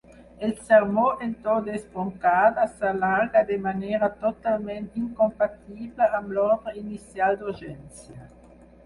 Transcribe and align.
El 0.45 0.53
sermó 0.67 1.03
en 1.25 1.33
to 1.41 1.57
d'esbroncada 1.65 2.63
s'allarga 2.79 3.43
de 3.49 3.57
manera 3.65 4.09
totalment 4.23 4.87
incompatible 5.03 6.09
amb 6.21 6.35
l'ordre 6.39 6.75
inicial 6.87 7.39
d'urgència. 7.43 8.27